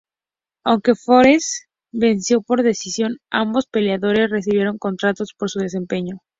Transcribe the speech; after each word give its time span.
Aunque 0.65 0.95
Forrest 0.95 1.25
Griffin 1.29 1.69
venció 1.91 2.41
por 2.41 2.63
decisión, 2.63 3.17
ambos 3.29 3.67
peleadores 3.67 4.31
recibieron 4.31 4.79
contratos 4.79 5.35
por 5.37 5.51
su 5.51 5.59
desempeño. 5.59 6.21